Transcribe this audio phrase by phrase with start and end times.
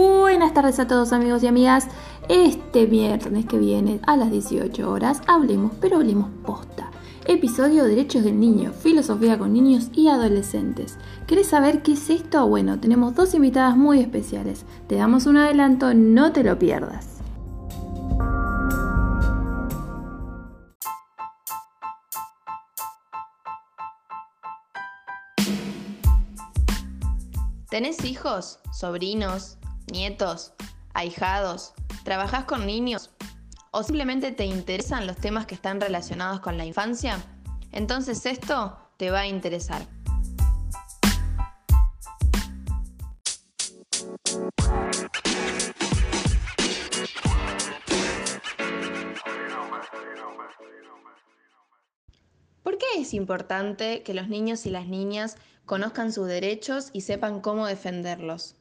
[0.00, 1.88] Buenas tardes a todos amigos y amigas.
[2.28, 6.92] Este viernes que viene a las 18 horas hablemos, pero hablemos posta.
[7.26, 10.98] Episodio Derechos del Niño, Filosofía con niños y adolescentes.
[11.26, 12.46] ¿Querés saber qué es esto?
[12.46, 14.64] Bueno, tenemos dos invitadas muy especiales.
[14.86, 17.18] Te damos un adelanto, no te lo pierdas.
[27.68, 29.58] ¿Tenés hijos, sobrinos,
[29.92, 30.52] nietos,
[30.94, 31.72] ahijados?
[32.04, 33.10] ¿Trabajás con niños?
[33.70, 37.18] ¿O simplemente te interesan los temas que están relacionados con la infancia?
[37.72, 39.82] Entonces esto te va a interesar.
[52.62, 57.40] ¿Por qué es importante que los niños y las niñas conozcan sus derechos y sepan
[57.40, 58.56] cómo defenderlos?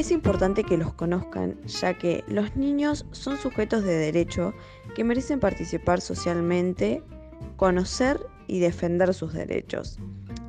[0.00, 4.54] Es importante que los conozcan, ya que los niños son sujetos de derecho
[4.94, 7.02] que merecen participar socialmente,
[7.56, 9.98] conocer y defender sus derechos.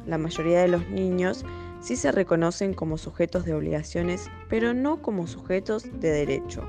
[0.08, 1.44] La mayoría de los niños
[1.82, 6.64] sí se reconocen como sujetos de obligaciones, pero no como sujetos de derecho.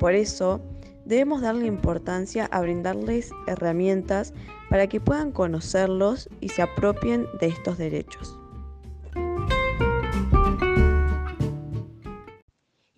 [0.00, 0.60] Por eso,
[1.04, 4.34] debemos darle importancia a brindarles herramientas
[4.68, 8.40] para que puedan conocerlos y se apropien de estos derechos.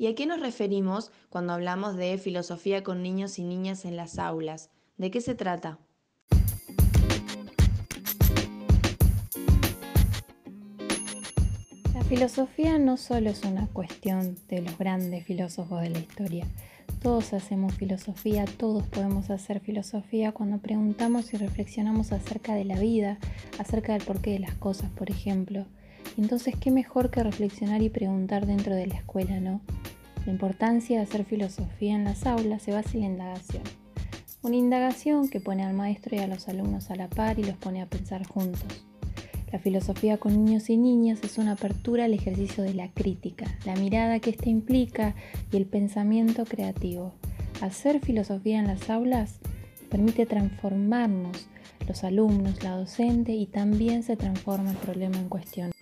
[0.01, 4.19] ¿Y a qué nos referimos cuando hablamos de filosofía con niños y niñas en las
[4.19, 4.71] aulas?
[4.97, 5.79] ¿De qué se trata?
[11.93, 16.47] La filosofía no solo es una cuestión de los grandes filósofos de la historia.
[17.03, 23.19] Todos hacemos filosofía, todos podemos hacer filosofía cuando preguntamos y reflexionamos acerca de la vida,
[23.59, 25.67] acerca del porqué de las cosas, por ejemplo.
[26.17, 29.61] Entonces, ¿qué mejor que reflexionar y preguntar dentro de la escuela, no?
[30.27, 33.63] La importancia de hacer filosofía en las aulas se basa en la indagación.
[34.43, 37.57] Una indagación que pone al maestro y a los alumnos a la par y los
[37.57, 38.85] pone a pensar juntos.
[39.53, 43.75] La filosofía con niños y niñas es una apertura al ejercicio de la crítica, la
[43.75, 45.15] mirada que ésta implica
[45.51, 47.13] y el pensamiento creativo.
[47.61, 49.41] Hacer filosofía en las aulas
[49.89, 51.49] permite transformarnos
[51.89, 55.73] los alumnos, la docente y también se transforma el problema en cuestión.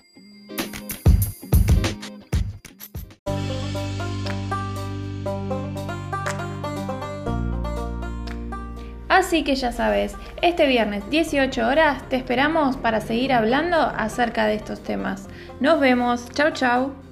[9.18, 14.54] Así que ya sabes, este viernes 18 horas te esperamos para seguir hablando acerca de
[14.54, 15.26] estos temas.
[15.58, 17.07] Nos vemos, chao chao.